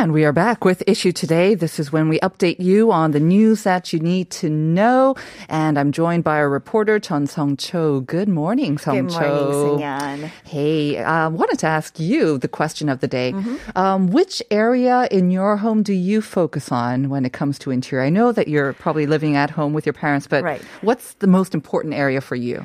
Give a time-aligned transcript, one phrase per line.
[0.00, 1.54] And we are back with Issue Today.
[1.54, 5.14] This is when we update you on the news that you need to know.
[5.46, 8.00] And I'm joined by our reporter, Chun Song Cho.
[8.00, 9.20] Good morning, Song Good Cho.
[9.20, 10.30] morning, Sunyan.
[10.44, 13.34] Hey, I uh, wanted to ask you the question of the day.
[13.76, 18.02] Um, which area in your home do you focus on when it comes to interior?
[18.02, 20.62] I know that you're probably living at home with your parents, but Right.
[20.80, 22.64] what's the most important area for you?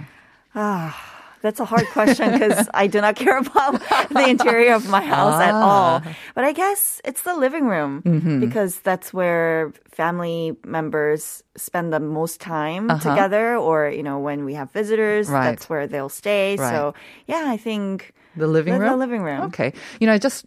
[1.45, 3.79] That's a hard question because I do not care about
[4.09, 5.61] the interior of my house at ah.
[5.61, 6.01] all.
[6.33, 8.39] But I guess it's the living room mm-hmm.
[8.39, 13.07] because that's where family members spend the most time uh-huh.
[13.07, 15.51] together or, you know, when we have visitors, Right.
[15.51, 16.55] that's where they'll stay.
[16.57, 16.71] Right.
[16.71, 16.95] So,
[17.27, 18.89] yeah, I think The living The- room?
[18.89, 19.41] the living room.
[19.43, 19.73] Okay.
[19.99, 20.45] You know, I just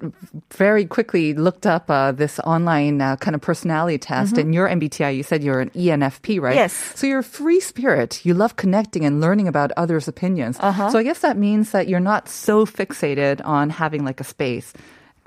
[0.55, 5.17] very quickly looked up uh, this online uh, kind of personality test, and your MBTI,
[5.17, 6.51] you said you're an ENFP, right?
[6.51, 6.59] Mm-hmm.
[6.59, 6.73] Yes.
[6.95, 8.25] So you're a free spirit.
[8.25, 10.59] You love connecting and learning about others' opinions.
[10.61, 10.91] Uh-huh.
[10.91, 14.73] So I guess that means that you're not so fixated on having like a space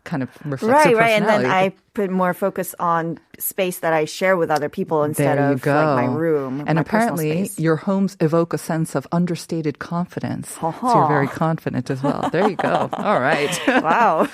[0.04, 1.12] kind of reflects right, right.
[1.12, 1.46] And then.
[1.46, 5.74] I put more focus on space that I share with other people instead of go.
[5.74, 6.64] like my room.
[6.66, 10.52] And my apparently, your homes evoke a sense of understated confidence.
[10.52, 11.00] So Ha-ha.
[11.00, 12.30] you're very confident as well.
[12.32, 12.90] There you go.
[12.94, 13.52] All right.
[13.68, 14.20] wow.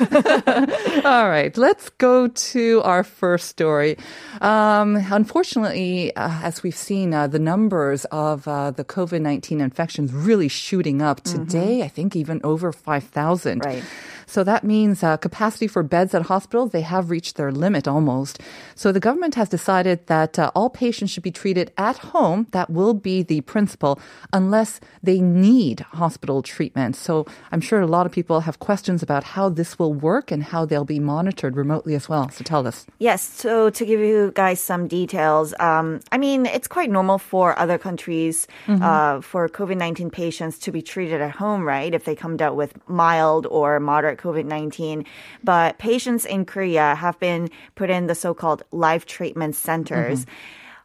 [1.05, 3.97] All right, let's go to our first story.
[4.41, 10.13] Um, unfortunately, uh, as we've seen, uh, the numbers of uh, the COVID 19 infections
[10.13, 13.66] really shooting up today, I think even over 5,000.
[13.66, 13.83] Right.
[14.30, 18.40] So that means uh, capacity for beds at hospitals, they have reached their limit almost.
[18.75, 22.47] So the government has decided that uh, all patients should be treated at home.
[22.52, 24.00] That will be the principle
[24.34, 26.96] unless they need hospital treatment.
[26.96, 30.44] So I'm sure a lot of people have questions about how this will work and
[30.44, 32.30] how they'll be monitored remotely as well.
[32.30, 32.86] So tell us.
[33.00, 37.57] Yes, so to give you guys some details, um, I mean, it's quite normal for
[37.59, 41.94] other countries uh, for COVID 19 patients to be treated at home, right?
[41.94, 45.06] If they come down with mild or moderate COVID 19.
[45.44, 47.37] But patients in Korea have been
[47.75, 50.20] put in the so called live treatment centers.
[50.22, 50.34] Mm-hmm.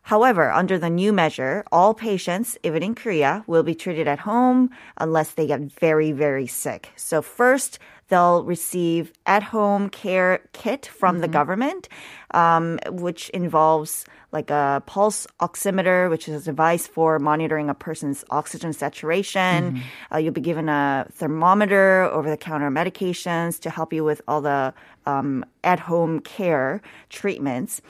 [0.02, 4.70] However, under the new measure, all patients, even in Korea, will be treated at home
[4.98, 6.90] unless they get very, very sick.
[6.96, 7.78] So first,
[8.12, 11.88] they'll receive at-home care kit from the government,
[12.42, 18.24] um, which involves like a pulse oximeter, which is a device for monitoring a person's
[18.30, 19.82] oxygen saturation.
[20.12, 24.74] Uh, you'll be given a thermometer, over-the-counter medications to help you with all the
[25.06, 27.80] um, at-home care treatments.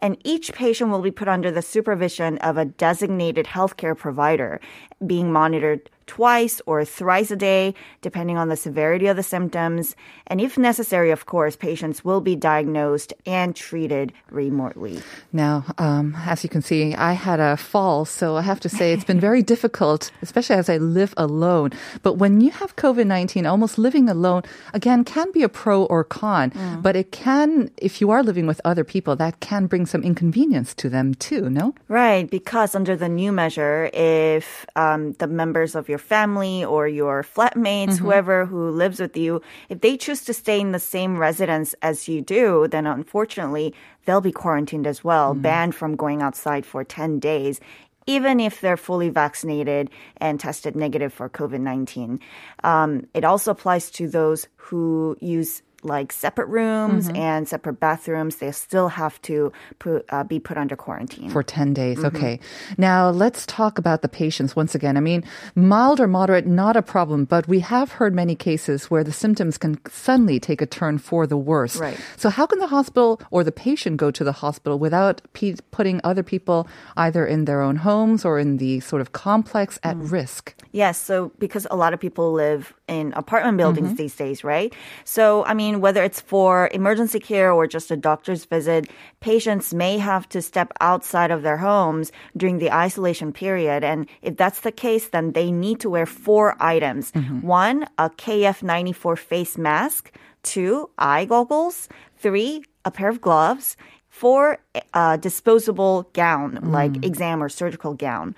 [0.00, 4.60] And each patient will be put under the supervision of a designated healthcare provider,
[5.06, 9.96] being monitored twice or thrice a day, depending on the severity of the symptoms.
[10.26, 15.02] And if necessary, of course, patients will be diagnosed and treated remotely.
[15.32, 18.92] Now, um, as you can see, I had a fall, so I have to say
[18.92, 21.70] it's been very difficult, especially as I live alone.
[22.02, 24.42] But when you have COVID 19, almost living alone,
[24.72, 26.52] again, can be a pro or con.
[26.82, 30.74] But it can, if you are living with other people, that can bring some inconvenience
[30.74, 31.74] to them too, no?
[31.88, 37.22] Right, because under the new measure, if um, the members of your family or your
[37.22, 41.74] flatmates, whoever who lives with you, if they choose to stay in the same residence
[41.82, 46.84] as you do, then unfortunately they'll be quarantined as well, banned from going outside for
[46.84, 47.60] 10 days.
[48.06, 49.88] Even if they're fully vaccinated
[50.18, 52.20] and tested negative for COVID 19.
[52.62, 57.16] Um, it also applies to those who use like separate rooms mm-hmm.
[57.16, 58.36] and separate bathrooms.
[58.36, 61.30] They still have to put, uh, be put under quarantine.
[61.30, 61.98] For 10 days.
[61.98, 62.16] Mm-hmm.
[62.16, 62.40] Okay.
[62.78, 64.96] Now let's talk about the patients once again.
[64.96, 69.04] I mean, mild or moderate, not a problem, but we have heard many cases where
[69.04, 71.76] the symptoms can suddenly take a turn for the worse.
[71.76, 71.98] Right.
[72.16, 76.00] So how can the hospital or the patient go to the hospital without pe- putting
[76.04, 80.10] other people either in their own homes or in the sort of complex at mm.
[80.10, 80.54] risk?
[80.74, 83.96] Yes, so because a lot of people live in apartment buildings mm-hmm.
[83.96, 84.74] these days, right?
[85.04, 88.90] So, I mean, whether it's for emergency care or just a doctor's visit,
[89.20, 93.84] patients may have to step outside of their homes during the isolation period.
[93.84, 97.12] And if that's the case, then they need to wear four items.
[97.12, 97.46] Mm-hmm.
[97.46, 100.10] One, a KF94 face mask.
[100.42, 101.88] Two, eye goggles.
[102.18, 103.76] Three, a pair of gloves.
[104.08, 107.04] Four, eh, a disposable gown, like mm.
[107.04, 108.34] exam or surgical gown.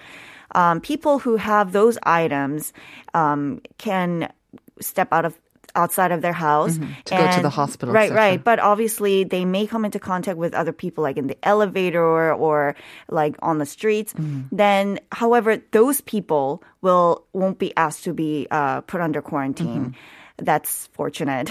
[0.54, 2.72] Um, people who have those items
[3.14, 4.32] um, can
[4.80, 5.38] step out of
[5.76, 6.92] outside of their house Mm-hmm.
[7.04, 8.42] To go to the hospital, Right, right.
[8.42, 12.32] But obviously, they may come into contact with other people, like in the elevator or,
[12.32, 12.74] or
[13.08, 14.12] like on the streets.
[14.14, 14.56] Mm-hmm.
[14.56, 19.92] Then, however, those people will won't be asked to be uh, put under quarantine.
[19.92, 20.00] Mm-hmm.
[20.38, 21.50] That's fortunate.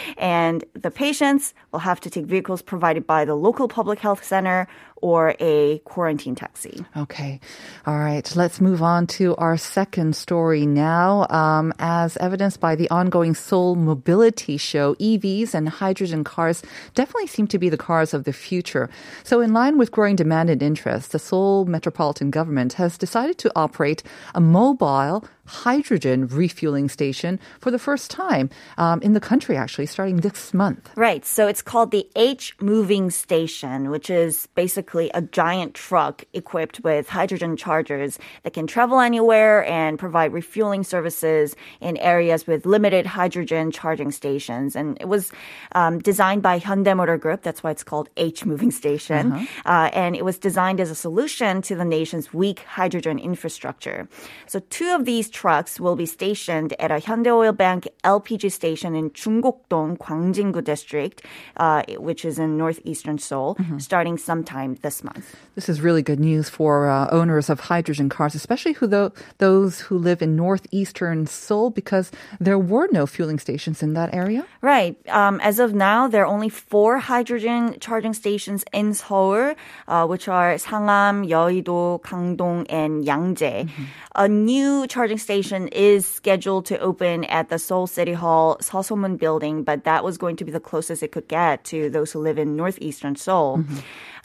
[0.18, 4.66] and the patients will have to take vehicles provided by the local public health center
[4.96, 6.84] or a quarantine taxi.
[6.96, 7.38] Okay.
[7.86, 8.34] All right.
[8.34, 11.26] Let's move on to our second story now.
[11.30, 16.62] Um, as evidenced by the ongoing Seoul Mobility Show, EVs and hydrogen cars
[16.94, 18.88] definitely seem to be the cars of the future.
[19.22, 23.52] So, in line with growing demand and interest, the Seoul metropolitan government has decided to
[23.54, 24.02] operate
[24.34, 30.18] a mobile hydrogen refueling station for the first time um, in the country, actually, starting
[30.18, 30.90] this month.
[30.96, 31.24] Right.
[31.24, 37.08] So it's called the H Moving Station, which is basically a giant truck equipped with
[37.08, 43.70] hydrogen chargers that can travel anywhere and provide refueling services in areas with limited hydrogen
[43.70, 44.76] charging stations.
[44.76, 45.32] And it was
[45.72, 47.42] um, designed by Hyundai Motor Group.
[47.42, 49.46] That's why it's called H Moving Station.
[49.64, 54.08] Uh, and it was designed as a solution to the nation's weak hydrogen infrastructure.
[54.46, 58.96] So two of these trucks will be stationed at a Hyundai Oil Bank LPG station
[58.96, 61.22] in Junggokdong, Gwangjin-gu district,
[61.58, 65.36] uh, which is in northeastern Seoul, starting sometime this month.
[65.54, 69.80] This is really good news for uh, owners of hydrogen cars, especially who tho- those
[69.84, 72.10] who live in northeastern Seoul, because
[72.40, 74.42] there were no fueling stations in that area.
[74.62, 74.96] Right.
[75.08, 79.52] Um, as of now, there are only four hydrogen charging stations in Seoul,
[79.86, 83.68] uh, which are Sangam, Yeouido, Gangdong, and Yangjae.
[84.14, 89.64] A new charging station is scheduled to open at the Seoul City Hall Seosomun building,
[89.64, 92.38] but that was going to be the closest it could get to those who live
[92.38, 93.64] in northeastern Seoul.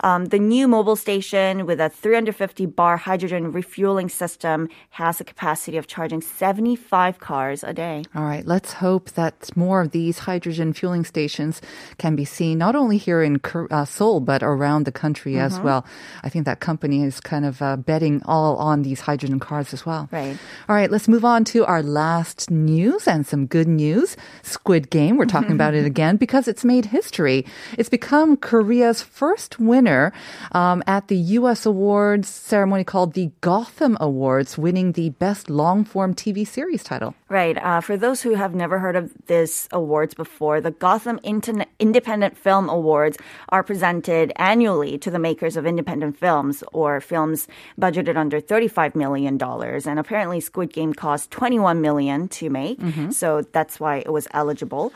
[0.03, 5.77] Um, the new mobile station with a 350 bar hydrogen refueling system has a capacity
[5.77, 8.03] of charging 75 cars a day.
[8.15, 11.61] All right, let's hope that more of these hydrogen fueling stations
[11.97, 13.39] can be seen not only here in
[13.69, 15.85] uh, Seoul but around the country as well.
[16.23, 19.85] I think that company is kind of uh, betting all on these hydrogen cars as
[19.85, 20.09] well.
[20.11, 20.37] Right.
[20.67, 24.17] All right, let's move on to our last news and some good news.
[24.43, 27.45] Squid Game, we're talking about it again because it's made history.
[27.77, 30.11] It's become Korea's first winner
[30.51, 31.65] um, at the U.S.
[31.65, 37.15] awards ceremony called the Gotham Awards, winning the best long form TV series title.
[37.29, 37.57] Right.
[37.57, 42.37] Uh, for those who have never heard of this awards before, the Gotham Internet Independent
[42.37, 43.17] Film Awards
[43.47, 47.47] are presented annually to the makers of independent films or films
[47.79, 49.41] budgeted under $35 million.
[49.41, 52.79] And apparently Squid Game cost 21 million to make.
[52.79, 53.11] Mm-hmm.
[53.11, 54.91] So that's why it was eligible.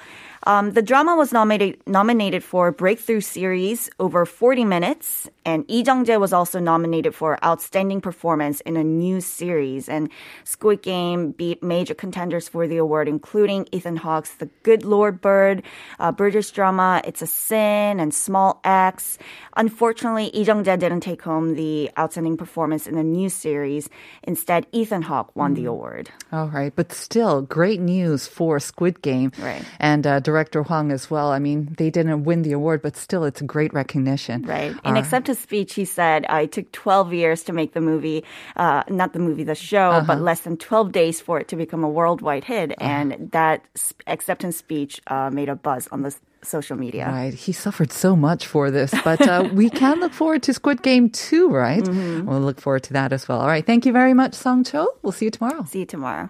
[0.47, 6.19] Um, the drama was nominated nominated for Breakthrough Series over 40 minutes, and Lee Jung-jae
[6.19, 9.89] was also nominated for Outstanding Performance in a New Series.
[9.89, 10.09] And
[10.43, 15.63] Squid Game beat major contenders for the award, including Ethan Hawke's The Good Lord Bird,
[15.99, 19.17] uh, British drama It's a Sin, and Small Axe.
[19.57, 23.89] Unfortunately, Lee Jung-jae didn't take home the Outstanding Performance in a New Series.
[24.23, 26.11] Instead, Ethan Hawke won the award.
[26.31, 29.31] All right, but still, great news for Squid Game.
[29.39, 29.63] Right.
[29.79, 31.31] And uh, director Hwang as well.
[31.31, 34.41] I mean, they didn't win the award, but still, it's a great recognition.
[34.43, 34.75] Right.
[34.83, 38.19] In acceptance speech, he said, "I took 12 years to make the movie,
[38.57, 41.83] uh, not the movie, the show, but less than 12 days for it to become
[41.85, 43.63] a worldwide hit." And that
[44.07, 46.11] acceptance speech uh, made a buzz on the
[46.43, 47.05] social media.
[47.07, 47.33] Right.
[47.33, 51.09] He suffered so much for this, but uh, we can look forward to Squid Game
[51.09, 51.83] 2, right?
[51.83, 52.27] Mm-hmm.
[52.27, 53.39] We'll look forward to that as well.
[53.41, 53.65] All right.
[53.65, 54.81] Thank you very much, Song Cho.
[55.01, 55.63] We'll see you tomorrow.
[55.65, 56.29] See you tomorrow.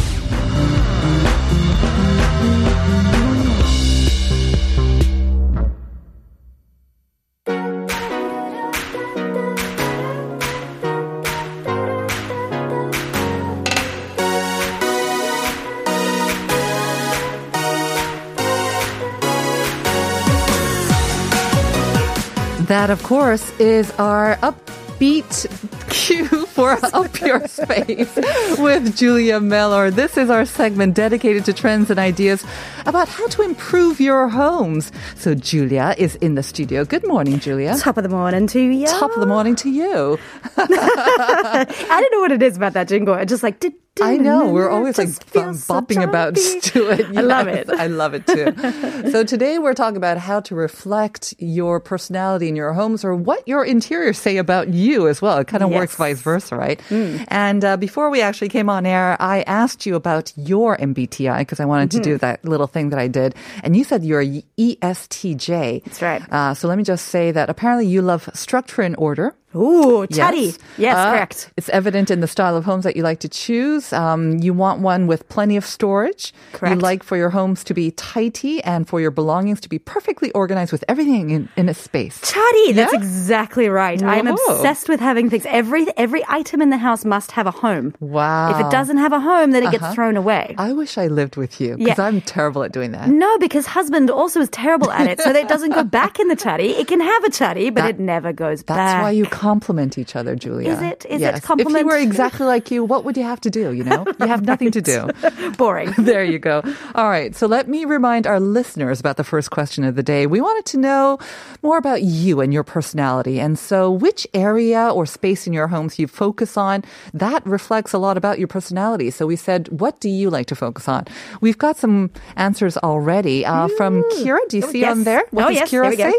[22.81, 25.45] That, of course, is our upbeat
[25.91, 28.15] cue for Up Your Space
[28.57, 29.91] with Julia Mellor.
[29.91, 32.43] This is our segment dedicated to trends and ideas
[32.87, 34.91] about how to improve your homes.
[35.15, 36.83] So, Julia is in the studio.
[36.83, 37.77] Good morning, Julia.
[37.77, 38.87] Top of the morning to you.
[38.87, 40.17] Top of the morning to you.
[40.57, 43.13] I don't know what it is about that jingle.
[43.13, 44.47] I just like, did, I know.
[44.49, 46.35] We're always like Just feels bop- so bopping about
[46.71, 47.05] to it.
[47.17, 47.69] I love it.
[47.69, 49.11] I love it too.
[49.11, 53.45] so today we're talking about how to reflect your personality in your homes or what
[53.47, 55.39] your interiors say about you as well.
[55.39, 55.97] It kind of works Yes.
[55.97, 56.03] Hmm.
[56.03, 56.79] vice versa, right?
[56.89, 61.59] And uh, before we actually came on air, I asked you about your MBTI because
[61.59, 61.97] I wanted Mm-hmm.
[62.01, 63.35] to do that little thing that I did.
[63.63, 65.83] And you said you're ESTJ.
[65.83, 66.21] That's right.
[66.31, 69.35] Uh, so let me just say that apparently you love structure and order.
[69.55, 70.53] Ooh, chatty.
[70.77, 71.51] Yes, Uh, correct.
[71.57, 73.91] It's evident in the style of homes that you like to choose.
[73.93, 76.33] Um, you want one with plenty of storage.
[76.53, 76.75] Correct.
[76.75, 80.31] You like for your homes to be tidy and for your belongings to be perfectly
[80.31, 82.21] organized with everything in, in a space.
[82.21, 82.71] Chatty.
[82.73, 84.01] That's exactly right.
[84.01, 85.45] I'm obsessed with having things.
[85.47, 87.93] Every every item in the house must have a home.
[87.99, 88.51] Wow.
[88.51, 89.93] If it doesn't have a home, then it gets Uh-huh.
[89.93, 90.55] thrown away.
[90.57, 92.05] I wish I lived with you because Yeah.
[92.05, 93.09] I'm terrible at doing that.
[93.09, 96.27] No, because husband also is terrible at it, so that it doesn't go back in
[96.27, 96.69] the chatty.
[96.81, 98.77] It can have a chatty, but That- it never goes That's back.
[98.77, 100.69] That's why you complement each other, Julia.
[100.71, 101.05] Is it?
[101.09, 101.37] Is it yes.
[101.37, 101.79] If compliment?
[101.79, 103.71] you were exactly like you, what would you have to do?
[103.73, 104.99] You know, you have nothing to do.
[105.57, 105.89] boring.
[106.11, 106.61] There you go.
[106.93, 107.33] All right.
[107.35, 110.27] So let me remind our listeners about the first question of the day.
[110.27, 111.17] We wanted to know
[111.63, 113.39] more about you and your personality.
[113.39, 116.83] And so which area or space in your homes you focus on,
[117.13, 119.09] that reflects a lot about your personality.
[119.09, 121.05] So we said, what do you like to focus on?
[121.39, 124.39] We've got some answers already uh, from Kira.
[124.49, 124.91] Do you see yes.
[124.91, 125.23] on there?
[125.31, 126.11] What Oh, does yes, Kira we go.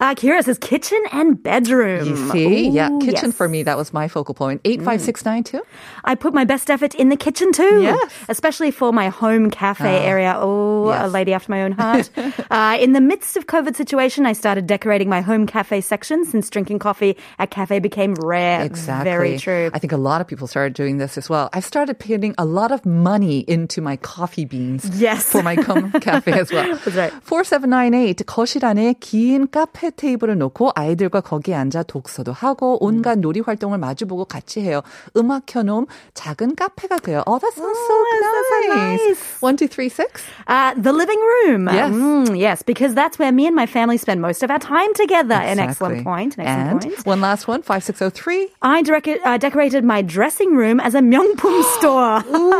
[0.00, 0.06] say?
[0.06, 2.06] Uh, Kira says kitchen and bedroom.
[2.08, 2.68] You see?
[2.70, 2.90] yeah.
[2.90, 3.36] Ooh, Kitchen yes.
[3.36, 4.62] for me, that was my focal point.
[4.64, 5.60] 85692.
[6.04, 7.82] I put my best effort in the kitchen too.
[7.82, 8.10] Yes.
[8.30, 10.34] Especially for my home cafe area.
[10.38, 11.12] Oh, a yes.
[11.12, 12.08] lady after my own heart.
[12.50, 16.48] uh, in the midst of COVID situation, I started decorating my home cafe section since
[16.48, 18.64] drinking coffee at cafe became rare.
[18.64, 19.10] Exactly.
[19.10, 19.70] Very true.
[19.74, 21.50] I think a lot of people started doing this as well.
[21.52, 24.88] I've started putting a lot of money into my coffee beans.
[24.98, 25.24] Yes.
[25.30, 26.74] For my com- cafe as well.
[26.86, 27.12] That's right.
[27.22, 33.78] 4798 거실 안에 긴 카페 테이블을 놓고 아이들과 거기에 앉아 독서도 하고 온갖 놀이 활동을
[33.78, 34.82] 마주보고 같이 해요.
[35.16, 37.22] 음악 켜놓음 작은 카페가 돼요.
[37.26, 39.00] Oh, that sounds so that's so nice.
[39.08, 39.36] nice.
[39.40, 40.22] One, two, three, six.
[40.46, 41.68] Uh, the living room.
[41.68, 41.92] Yes.
[41.92, 45.34] Mm, yes, because that's where me and my family spend most of our time together.
[45.34, 46.04] An excellent Exactly.
[46.04, 46.38] point.
[46.38, 47.06] An excellent and point.
[47.06, 48.48] one last one, 5603.
[48.62, 52.22] I direct, uh, decorated my dressing room as a 명품 store.
[52.30, 52.50] Ooh,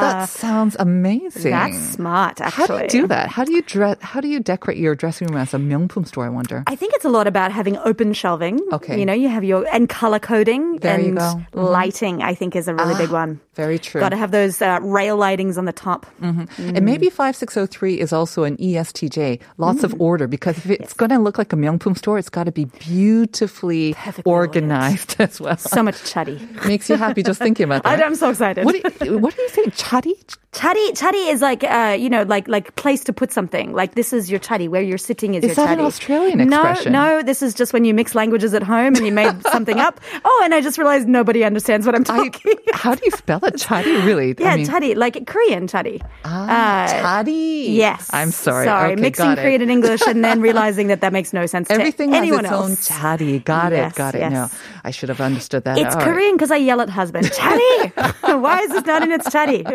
[0.00, 1.52] that sounds amazing.
[1.52, 2.86] That's smart, How actually.
[2.88, 3.28] do you do that?
[3.28, 3.96] How do you dress?
[4.00, 6.24] How do you decorate your dressing room as a 명품 store?
[6.26, 6.57] I wonder.
[6.67, 8.59] I think it's a lot about having open shelving.
[8.73, 8.99] Okay.
[8.99, 11.17] You know, you have your, and color coding There and.
[11.17, 11.45] Mhm.
[11.53, 13.39] lighting, I think is a really big Ah, one.
[13.55, 13.99] Very true.
[14.01, 16.05] Got to have those uh, rail lightings on the top.
[16.21, 19.39] And maybe 5603 is also an ESTJ.
[19.57, 22.45] Lots of order because if it's going to look like a 명품 store, it's got
[22.45, 25.57] to be beautifully Perfectly organized as well.
[25.57, 26.39] So much chatty.
[26.65, 28.05] Makes you happy just thinking about I, that.
[28.05, 28.65] I'm so excited.
[28.65, 29.73] What do you, what do you think?
[29.75, 30.15] Chatty?
[30.51, 33.73] Chatty, chatty is like, uh, you know, like like place to put something.
[33.73, 34.67] Like this is your chatty.
[34.67, 35.85] Where you're sitting is, Is your that an.
[35.85, 36.91] Australian expression?
[36.93, 39.99] No, this is just when you mix languages at home and you made something up.
[40.25, 42.55] Oh, and I just realized nobody understands what I'm I, talking.
[42.73, 43.57] how do you spell it?
[43.57, 43.91] Chatty?
[44.01, 44.35] Really?
[44.37, 46.01] yeah, I mean, like Korean chatty.
[46.25, 47.23] Ah, Uh.
[47.27, 48.09] Yes.
[48.13, 48.65] I'm sorry.
[48.65, 49.35] Sorry, Okay, mixing.
[49.35, 52.45] Korean and English and then realizing that that makes no sense Everything to has anyone
[52.45, 52.91] its else.
[52.91, 53.39] own.
[53.39, 53.97] Got Yes, it.
[53.97, 54.19] Got it.
[54.19, 54.31] yes.
[54.31, 54.47] No,
[54.83, 55.77] I should have understood that.
[55.77, 56.13] It's All right.
[56.13, 57.31] Korean because I yell at husband.
[57.31, 57.91] Chatty!
[58.23, 59.65] Why is this not in its chatty?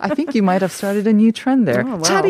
[0.00, 1.84] I think you might have started a new trend there.
[1.86, 2.22] Oh, wow.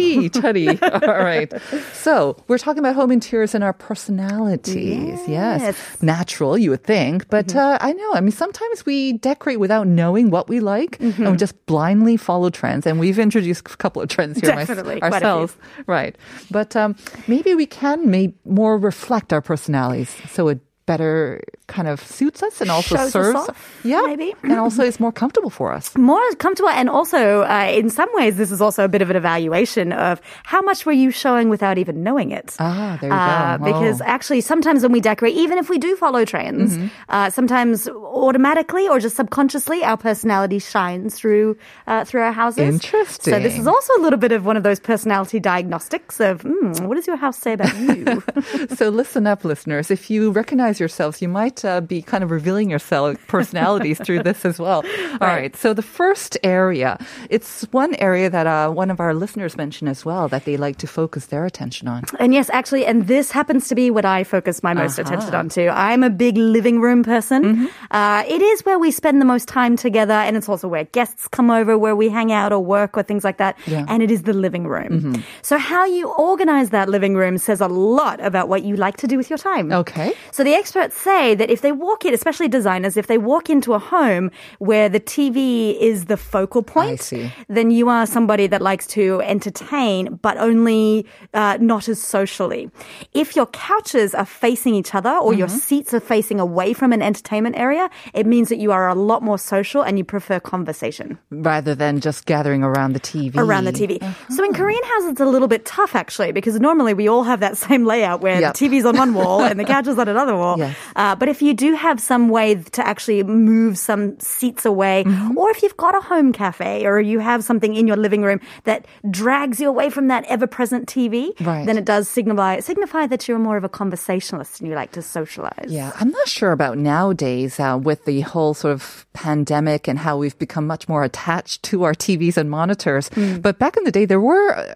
[0.43, 1.53] All right.
[1.93, 5.21] So we're talking about home interiors in our personalities.
[5.29, 5.29] Yes.
[5.29, 5.77] Yes.
[5.77, 6.07] Mm-hmm.
[6.07, 7.29] Natural, you would think.
[7.29, 11.13] But uh, I know, I mean, sometimes we decorate without knowing what we like and
[11.15, 11.31] Mm-hmm.
[11.31, 12.87] we just blindly follow trends.
[12.87, 15.03] And we've introduced a couple of trends here Definitely, few.
[15.03, 15.57] ourselves.
[15.87, 16.17] Right.
[16.51, 16.97] But um,
[17.29, 22.61] maybe we can make more reflect our personalities so it better kind of suits us
[22.61, 23.37] and also Shows us serves.
[23.49, 24.03] off, yeah.
[24.07, 24.35] maybe.
[24.43, 25.97] And also is more comfortable for us.
[26.13, 29.17] more comfortable and also uh, in some ways this is also a bit of an
[29.17, 33.57] evaluation of how much were you showing without even knowing it Ah, there you Uh,
[33.57, 33.65] go.
[33.65, 36.87] because actually sometimes when we decorate even if we do follow trends Mm-hmm.
[37.09, 43.33] uh, sometimes automatically or just subconsciously our personality shines through uh, through our houses interesting
[43.35, 46.73] so this is also a little bit of one of those personality diagnostics of hmm,
[46.87, 48.23] what does your house say about you
[48.77, 49.91] so listen up, listeners.
[49.91, 54.45] If you recognize yourselves, you might uh, be kind of revealing yourself personalities through this
[54.45, 54.85] as well.
[55.21, 55.55] All right.
[55.57, 56.99] So the first area,
[57.31, 60.77] it's one area that uh, one of our listeners mentioned as well that they like
[60.79, 62.05] to focus their attention on.
[62.19, 65.09] And yes, actually, and this happens to be what I focus my most Uh-huh.
[65.13, 65.69] attention on too.
[65.73, 67.43] I'm a big living room person.
[67.45, 67.67] Mm-hmm.
[67.91, 71.29] Uh, it is where we spend the most time together, and it's also where guests
[71.29, 73.57] come over, where we hang out or work or things like that.
[73.67, 73.85] Yeah.
[73.89, 75.23] And it is the living room.
[75.43, 79.07] So how you organize that living room says a lot about what you like to
[79.07, 79.73] do with your time.
[79.73, 80.13] Okay.
[80.33, 83.75] So the experts say that if they walk in, especially designers, if they walk into
[83.75, 84.31] a home
[84.61, 87.13] where the TV is the focal point,
[87.49, 91.05] then you are somebody that likes to entertain, but only
[91.35, 92.71] uh, not as socially.
[93.13, 97.03] If your couches are facing each other or your seats are facing away from an
[97.03, 101.19] entertainment area, it means that you are a lot more social and you prefer conversation
[101.31, 103.37] Rather than just gathering around the TV.
[103.37, 104.01] around the TV.
[104.31, 107.41] So in Korean houses, it's a little bit tough actually, because normally we all have
[107.41, 108.55] that same layout where Yep.
[108.55, 110.54] the TV's on one wall and the couch is on another wall.
[110.57, 110.77] Yes.
[110.97, 115.37] Uh, but if you do have some way to actually move some seats away, Mm-hmm.
[115.39, 118.41] or if you've got a home cafe or you have something in your living room
[118.65, 121.67] that drags you away from that ever-present TV, Right.
[121.67, 125.03] then it does signify signify that you're more of a conversationalist and you like to
[125.03, 125.67] socialize.
[125.69, 130.17] Yeah, I'm not sure about nowadays uh, with the whole sort of pandemic and how
[130.17, 133.09] we've become much more attached to our TVs and monitors.
[133.09, 133.39] Hmm.
[133.41, 134.75] But back in the day, there were uh,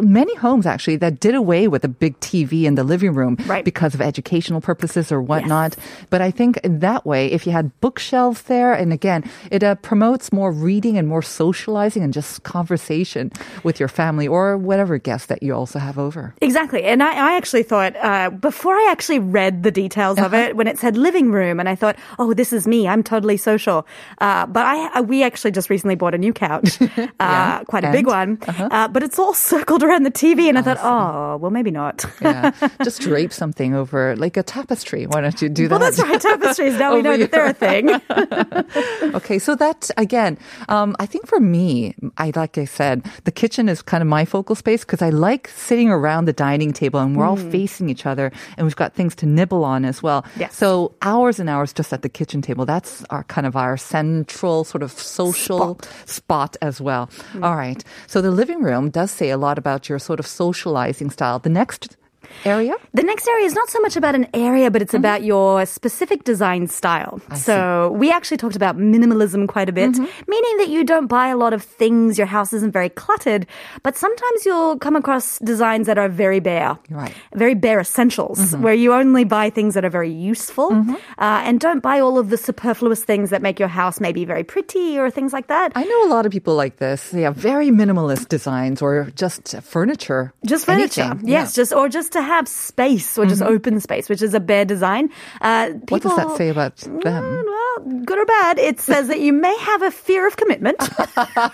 [0.00, 3.64] many homes actually that did away with a big TV in the living room Right.
[3.64, 5.76] because of educational purposes or whatnot.
[6.10, 9.74] But I think in that way, if you had bookshelves there, and again, it uh,
[9.76, 13.32] promotes more reading and more socializing and just conversation
[13.62, 16.34] with your family or whatever guests that you also have over.
[16.40, 16.84] Exactly.
[16.84, 20.66] And I, I actually thought, uh, before I actually read the details of it, when
[20.66, 22.88] it said living room, and I thought, oh, this is me.
[22.88, 23.86] I'm totally social.
[24.18, 26.78] Uh, but I, I, we actually just recently bought a new couch,
[27.20, 28.38] uh, quite a big one.
[28.46, 30.48] Uh, but it's all circled around the TV.
[30.48, 32.04] And I thought, oh, well, maybe not.
[32.20, 32.52] Yeah,
[32.84, 35.06] just drape something over like a tapestry.
[35.08, 35.80] Why don't you do that?
[35.80, 35.96] well, that?
[35.96, 36.20] that's right.
[36.20, 36.78] Tapestries.
[36.78, 38.00] Now we know that they're a thing.
[39.18, 40.38] Okay, so that again,
[40.68, 44.24] um, I think for me, I like I said, the kitchen is kind of my
[44.24, 48.06] focal space because I like sitting around the dining table and we're all facing each
[48.06, 50.24] other and we've got things to nibble on as well.
[50.36, 50.56] Yes.
[50.56, 52.66] So hours and hours just at the kitchen table.
[52.66, 57.10] That's our kind of our central sort of social spot, as well.
[57.42, 57.82] All right.
[58.06, 61.38] So the living room does say a lot about your sort of socializing style.
[61.38, 61.96] The next
[62.44, 62.74] area.
[62.94, 66.24] The next area is not so much about an area, but it's about your specific
[66.24, 67.20] design style.
[67.34, 71.36] so we actually talked about minimalism quite a bit, meaning that you don't buy a
[71.36, 73.46] lot of things, your house isn't very cluttered,
[73.82, 76.78] but sometimes you'll come across designs that are very bare.
[76.90, 77.14] Right.
[77.34, 80.72] Very bare essentials, where you only buy things that are very useful
[81.18, 84.44] uh, and don't buy all of the superfluous things that make your house maybe very
[84.44, 85.72] pretty or things like that.
[85.74, 87.10] I know a lot of people like this.
[87.10, 90.32] They have very minimalist designs or just furniture.
[90.44, 91.28] Just furniture, Anything.
[91.28, 91.42] yes, Yeah.
[91.44, 91.54] Mm-hmm.
[91.60, 95.04] just or just to have space or just open space, which is a bare design.
[95.40, 97.24] Uh, What does that people- say about Mm, them?
[97.46, 100.76] Well, good or bad, it says that you may have a fear of commitment,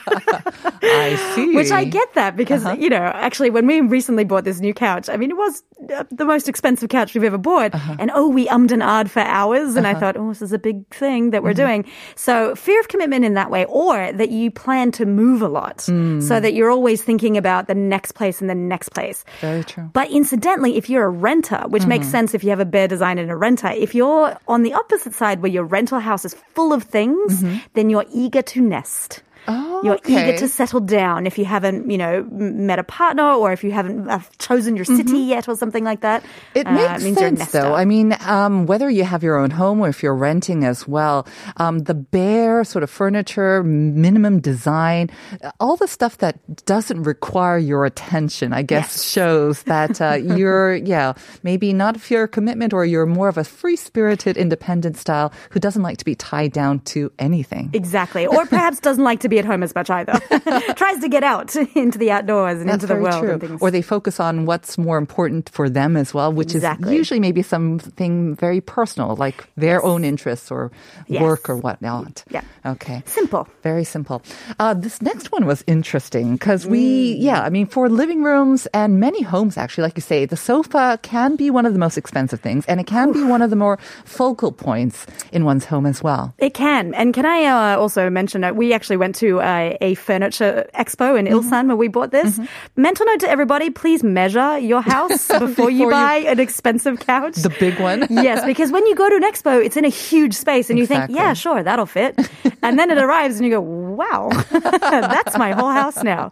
[0.06, 1.54] I see.
[1.54, 2.76] which I get that because, Uh-huh.
[2.78, 5.62] you know, actually, when we recently bought this new couch, I mean, it was
[5.94, 7.74] uh, the most expensive couch we've ever bought.
[7.74, 7.96] Uh-huh.
[7.98, 9.76] And oh, we ummed and ahed for hours.
[9.76, 11.82] And I thought, oh, this is a big thing that we're Mm-hmm.
[11.84, 11.84] doing.
[12.16, 15.78] So, fear of commitment in that way, or that you plan to move a lot
[15.88, 16.22] Mm.
[16.22, 19.24] so that you're always thinking about the next place and the next place.
[19.40, 19.90] Very true.
[19.92, 22.10] But incidentally, if you're a renter, which makes Mm-hmm.
[22.12, 25.14] sense if you have a bare design and a renter, if you're on the opposite
[25.14, 27.42] side where your rental house is full of things,
[27.74, 29.22] then you're eager to nest.
[29.46, 29.52] Mm-hmm.
[29.56, 30.28] Oh, You're okay.
[30.30, 33.70] eager to settle down if you haven't, you know, met a partner or if you
[33.72, 36.24] haven't uh, chosen your city yet or something like that.
[36.54, 37.74] It Uh, makes means sense, though.
[37.74, 41.26] I mean, um, whether you have your own home or if you're renting as well,
[41.58, 45.10] um, the bare sort of furniture, minimum design,
[45.42, 50.74] uh, all the stuff that doesn't require your attention, I guess, shows that uh, you're,
[50.74, 55.32] yeah, maybe not of your commitment or you're more of a free spirited, independent style
[55.50, 57.70] who doesn't like to be tied down to anything.
[57.72, 58.26] Exactly.
[58.26, 60.12] Or perhaps doesn't like to be at home as much either.
[60.76, 63.60] Tries to get out into the outdoors and That's into the world and things.
[63.62, 66.92] Or they focus on what's more important for them as well, which Exactly.
[66.92, 70.70] is usually maybe something very personal, like their own interests or
[71.06, 71.22] Yes.
[71.22, 72.24] work or whatnot.
[72.30, 72.42] Yeah.
[72.64, 73.02] Okay.
[73.06, 73.46] Simple.
[73.62, 74.22] Very simple.
[74.58, 78.98] Uh, this next one was interesting because we, yeah, I mean, for living rooms and
[79.00, 82.40] many homes, actually, like you say, the sofa can be one of the most expensive
[82.40, 86.02] things and it can be one of the more focal points in one's home as
[86.02, 86.34] well.
[86.38, 86.94] It can.
[86.94, 91.18] And can I uh, also mention that we actually went to a, a furniture expo
[91.18, 91.68] in Ilsan mm-hmm.
[91.68, 92.38] where we bought this.
[92.38, 92.80] Mm-hmm.
[92.82, 97.00] Mental note to everybody, please measure your house before, you Before you- buy an expensive
[97.00, 97.36] couch.
[97.36, 98.06] The big one.
[98.10, 100.86] yes, because when you go to an expo, it's in a huge space and you
[100.86, 102.18] think, yeah, sure, that'll fit.
[102.64, 106.30] And then it arrives and you go, wow, that's my whole house now.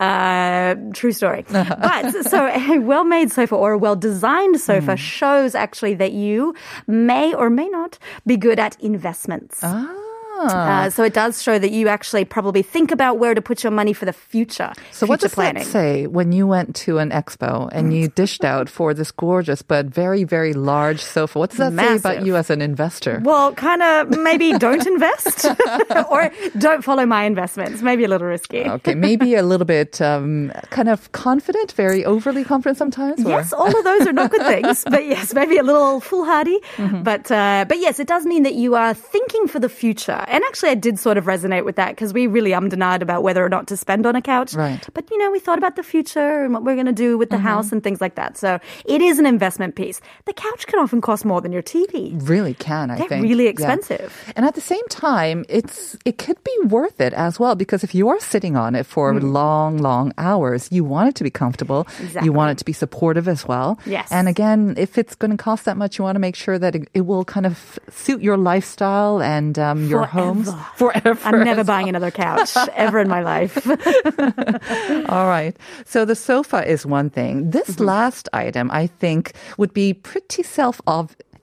[0.00, 1.44] Uh, true story.
[1.52, 1.76] Uh-huh.
[1.78, 4.98] But so a well made sofa or a well designed sofa mm.
[4.98, 6.54] shows actually that you
[6.86, 9.60] may or may not be good at investments.
[9.62, 10.03] Ah.
[10.40, 13.70] Uh, so it does show that you actually probably think about where to put your
[13.70, 14.72] money for the future.
[14.90, 15.62] So what future does planning.
[15.64, 19.62] that say when you went to an expo and you dished out for this gorgeous
[19.62, 21.38] but very, very large sofa?
[21.38, 23.20] What does that say about you as an investor?
[23.24, 25.46] Well, kind of maybe don't invest
[26.10, 27.82] or don't follow my investments.
[27.82, 28.64] Maybe a little risky.
[28.64, 33.24] Okay, maybe a little bit um, kind of confident, very overly confident sometimes.
[33.24, 34.84] or- Yes, all of those are not good things.
[34.84, 36.60] But yes, maybe a little foolhardy.
[36.76, 37.02] Mm-hmm.
[37.02, 40.23] But uh, but yes, it does mean that you are thinking for the future.
[40.28, 43.02] And actually, I did sort of resonate with that because we really ummed and ahed
[43.02, 44.54] about whether or not to spend on a couch.
[44.54, 44.80] Right.
[44.80, 44.90] Mm-hmm.
[44.94, 47.30] But you know, we thought about the future and what we're going to do with
[47.30, 48.36] the house and things like that.
[48.38, 50.00] So it is an investment piece.
[50.26, 52.12] The couch can often cost more than your TV.
[52.28, 53.22] really can, I They're think.
[53.24, 53.50] really Yeah.
[53.50, 54.12] expensive.
[54.36, 57.94] And at the same time, it's it could be worth it as well because if
[57.94, 61.86] you are sitting on it for long, long hours, you want it to be comfortable.
[62.00, 62.24] Exactly.
[62.26, 63.78] You want it to be supportive as well.
[63.86, 64.08] Yes.
[64.10, 66.74] And again, if it's going to cost that much, you want to make sure that
[66.74, 71.18] it, it will kind of suit your lifestyle and um, your homes forever.
[71.24, 73.54] I'm never buying another couch ever in my life.
[75.14, 75.54] All right.
[75.84, 77.50] So the sofa is one thing.
[77.50, 77.84] This Mm-hmm.
[77.84, 80.80] last item, I think, would be pretty self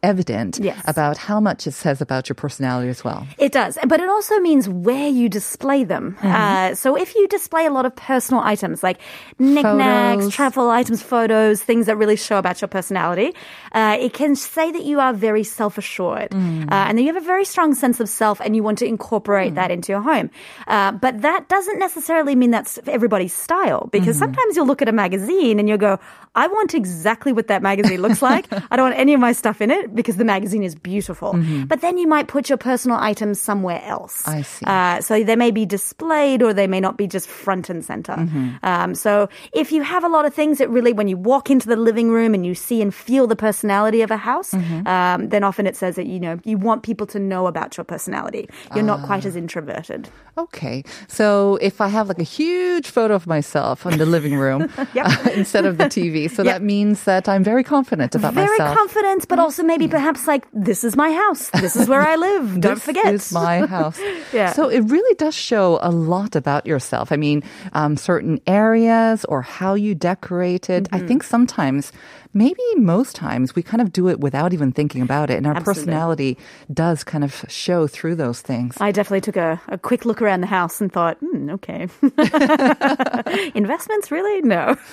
[0.03, 0.81] evident Yes.
[0.87, 3.27] about how much it says about your personality as well.
[3.37, 6.17] It does, but it also means where you display them.
[6.19, 6.27] Mm-hmm.
[6.27, 8.97] Uh, so if you display a lot of personal items like
[9.39, 10.33] knickknacks, Photos.
[10.35, 13.33] travel items, photos, things that really show about your personality,
[13.73, 16.71] uh, it can say that you are very self-assured Mm.
[16.71, 18.85] uh, and that you have a very strong sense of self and you want to
[18.85, 18.89] Mm.
[18.89, 20.29] incorporate that into your home.
[20.67, 24.19] Uh, but that doesn't necessarily mean that's everybody's style because Mm-hmm.
[24.33, 25.99] sometimes you'll look at a magazine and you'll go,
[26.35, 28.47] I want exactly what that magazine looks like.
[28.71, 31.33] I don't want any of my stuff in it because the magazine is beautiful.
[31.67, 34.21] But then you might put your personal items somewhere else.
[34.23, 34.37] Mm-hmm.
[34.37, 34.65] I see.
[34.65, 38.13] Uh, so they may be displayed or they may not be just front and center.
[38.13, 38.49] Mm-hmm.
[38.63, 41.67] Um, so if you have a lot of things that really, when you walk into
[41.67, 44.87] the living room and you see and feel the personality of a house, Mm-hmm.
[44.87, 47.83] um, then often it says that, you know, you want people to know about your
[47.83, 48.49] personality.
[48.75, 49.29] You're not quite Ah.
[49.29, 50.09] as introverted.
[50.37, 50.83] Okay.
[51.07, 54.69] So if I have like a huge photo of myself in the living room
[55.35, 58.69] instead of the TV, so that means that I'm very confident about Very myself.
[58.69, 61.49] Very confident, but also maybe perhaps like, this is my house.
[61.51, 62.59] This is where I live.
[62.61, 63.13] Don't this forget.
[63.13, 63.99] is my house.
[64.33, 64.53] Yeah.
[64.53, 67.11] So it really does show a lot about yourself.
[67.11, 70.85] I mean, um, certain areas or how you decorated.
[70.85, 70.95] Mm-hmm.
[70.95, 71.91] I think sometimes,
[72.33, 75.55] maybe most times, we kind of do it without even thinking about it, and our
[75.55, 75.81] Absolutely.
[75.81, 76.37] personality
[76.73, 78.77] does kind of show through those things.
[78.79, 81.87] I definitely took a, a quick look around the house and thought, hmm, okay.
[83.55, 84.41] Investments, really?
[84.41, 84.75] No.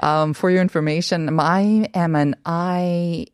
[0.00, 3.28] Um, for your information, I am an ISFP.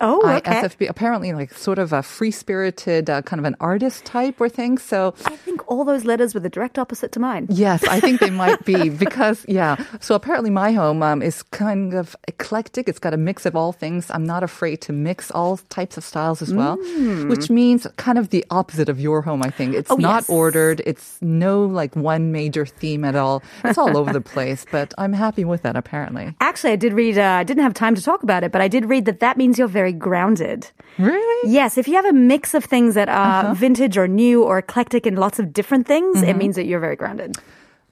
[0.00, 0.50] Oh, okay.
[0.50, 0.88] ISFP.
[0.88, 4.78] Apparently, like sort of a free spirited, uh, kind of an artist type or thing.
[4.78, 7.46] So, I think all those letters were the direct opposite to mine.
[7.50, 9.76] Yes, I think they might be because yeah.
[10.00, 12.88] So apparently my home um, is kind of eclectic.
[12.88, 14.10] It's got a mix of all things.
[14.10, 17.28] I'm not afraid to mix all types of styles as well, mm.
[17.28, 19.42] which means kind of the opposite of your home.
[19.42, 20.30] I think it's Oh, not yes.
[20.30, 20.82] ordered.
[20.86, 23.42] It's no like one major theme at all.
[23.64, 25.76] It's all over the place, but I'm happy with that.
[25.76, 28.60] Apparently, Actually, I did read, uh, I didn't have time to talk about it, but
[28.60, 30.70] I did read that that means you're very grounded.
[30.98, 31.52] really.
[31.52, 33.54] Yes, if you have a mix of things that are uh-huh.
[33.54, 36.38] vintage or new or eclectic and lots of different things, it mm-hmm.
[36.38, 37.36] means that you're very grounded.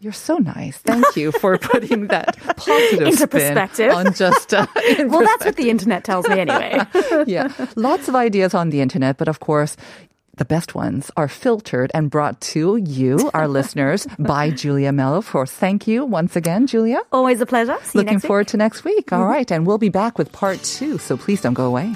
[0.01, 0.79] You're so nice.
[0.79, 3.93] Thank you for putting that positive Into spin perspective.
[3.93, 4.55] on just.
[4.55, 4.67] Uh,
[5.09, 6.81] Well, that's what the internet tells me anyway.
[7.27, 9.77] yeah, lots of ideas on the internet, but of course,
[10.37, 15.21] the best ones are filtered and brought to you, our listeners, by Julia Mellor.
[15.23, 17.01] For thank you once again, Julia.
[17.11, 17.77] Always a pleasure.
[17.83, 18.29] See you Looking next week.
[18.29, 19.13] forward to next week.
[19.13, 21.93] All right, and we'll be back with part two, so please don't go away.